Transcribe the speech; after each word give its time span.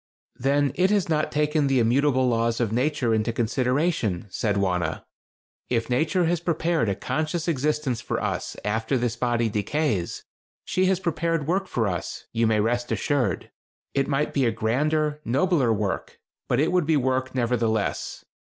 "Then 0.37 0.71
it 0.73 0.89
has 0.89 1.09
not 1.09 1.31
taken 1.31 1.67
the 1.67 1.77
immutable 1.77 2.27
laws 2.27 2.59
of 2.59 2.71
Nature 2.73 3.13
into 3.13 3.31
consideration," 3.31 4.25
said 4.31 4.55
Wauna. 4.57 5.03
"If 5.69 5.91
Nature 5.91 6.25
has 6.25 6.39
prepared 6.39 6.89
a 6.89 6.95
conscious 6.95 7.47
existence 7.47 8.01
for 8.01 8.19
us 8.19 8.57
after 8.65 8.97
this 8.97 9.15
body 9.15 9.47
decays, 9.47 10.25
she 10.65 10.85
has 10.87 10.99
prepared 10.99 11.45
work 11.45 11.67
for 11.67 11.87
us, 11.87 12.25
you 12.33 12.47
may 12.47 12.59
rest 12.59 12.91
assured. 12.91 13.51
It 13.93 14.07
might 14.07 14.33
be 14.33 14.45
a 14.47 14.51
grander, 14.51 15.21
nobler 15.23 15.71
work; 15.71 16.17
but 16.49 16.59
it 16.59 16.71
would 16.71 16.87
be 16.87 16.97
work, 16.97 17.35
nevertheless. 17.35 18.25